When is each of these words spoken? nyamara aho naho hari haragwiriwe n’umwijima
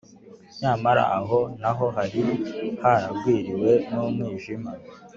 nyamara 0.59 1.03
aho 1.17 1.39
naho 1.61 1.85
hari 1.97 2.21
haragwiriwe 2.81 3.71
n’umwijima 3.91 4.71